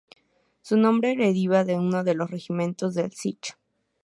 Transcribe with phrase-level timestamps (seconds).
[0.63, 3.55] Su nombre deriva del de uno de los regimientos del Sich.